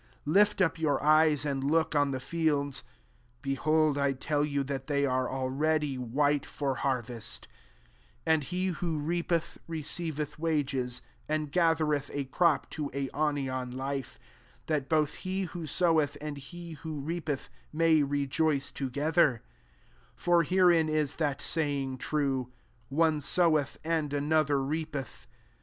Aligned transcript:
Lift 0.25 0.61
up 0.61 0.79
your 0.79 0.99
eyes, 1.03 1.45
and 1.45 1.63
look 1.63 1.93
on 1.95 2.09
the 2.09 2.19
fields; 2.19 2.83
behold, 3.43 3.99
I 3.99 4.13
tell 4.13 4.43
you, 4.43 4.63
that 4.63 4.87
thty 4.87 5.05
are 5.07 5.29
already 5.29 5.95
white 5.95 6.43
for 6.43 6.73
har 6.77 7.03
vest 7.03 7.47
36 8.25 8.25
jtnd 8.25 8.49
he 8.49 8.67
who 8.69 8.97
reapeth, 8.97 9.59
receireth 9.69 10.39
wages, 10.39 11.03
and 11.29 11.51
gathereth 11.51 12.09
a 12.15 12.23
crop, 12.25 12.67
to 12.71 12.89
aionian 12.89 13.75
life: 13.75 14.17
that 14.65 14.89
both 14.89 15.13
he 15.21 15.43
who 15.43 15.67
soweth, 15.67 16.17
and 16.19 16.37
he 16.39 16.71
who 16.71 16.99
reapeth, 16.99 17.49
may 17.71 18.01
rejoice 18.01 18.71
together: 18.71 19.43
Sr 20.15 20.15
for 20.15 20.41
herein 20.41 20.89
is 20.89 21.17
that 21.17 21.43
saying 21.43 21.99
true,' 21.99 22.51
One 22.89 23.21
soweth, 23.21 23.77
and 23.83 24.11
another 24.13 24.63
reap 24.63 24.95
eth.' 24.95 25.27